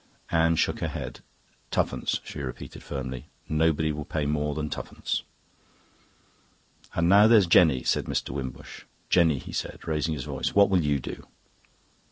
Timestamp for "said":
7.83-8.05, 9.53-9.87